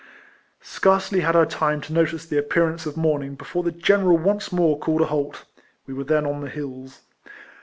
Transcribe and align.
Scarcety 0.63 1.19
had 1.19 1.35
I 1.35 1.45
time 1.45 1.79
to 1.81 1.93
notice 1.93 2.25
the 2.25 2.39
appearance 2.39 2.87
of 2.87 2.97
morning 2.97 3.35
before 3.35 3.61
the 3.61 3.71
general 3.71 4.17
once 4.17 4.51
more 4.51 4.79
called 4.79 5.01
a 5.01 5.05
halt— 5.05 5.45
we 5.85 5.93
were 5.93 6.03
then 6.05 6.25
on 6.25 6.41
the 6.41 6.49
hills. 6.49 7.01